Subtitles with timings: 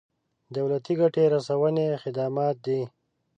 [0.55, 2.81] دولتي ګټې رسونې خدمات دي.